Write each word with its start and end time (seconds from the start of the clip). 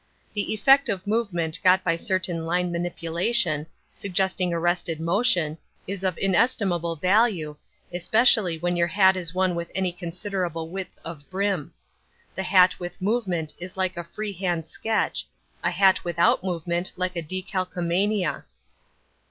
The 0.33 0.51
effect 0.51 0.89
of 0.89 1.05
movement 1.05 1.59
got 1.63 1.83
by 1.83 1.95
certain 1.95 2.43
line 2.47 2.71
manipulation, 2.71 3.67
suggesting 3.93 4.51
arrested 4.51 4.99
motion, 4.99 5.59
is 5.85 6.03
of 6.03 6.17
inestimable 6.17 6.95
value, 6.95 7.55
especially 7.93 8.57
when 8.57 8.75
your 8.75 8.87
hat 8.87 9.15
is 9.15 9.35
one 9.35 9.53
with 9.53 9.69
any 9.75 9.91
considerable 9.91 10.69
width 10.69 10.97
of 11.05 11.29
brim. 11.29 11.75
The 12.33 12.41
hat 12.41 12.79
with 12.79 12.99
movement 12.99 13.53
is 13.59 13.77
like 13.77 13.95
a 13.95 14.03
free 14.03 14.33
hand 14.33 14.69
sketch, 14.69 15.27
a 15.63 15.69
hat 15.69 16.03
without 16.03 16.43
movement 16.43 16.93
like 16.97 17.15
a 17.15 17.21
decalcomania. 17.21 18.45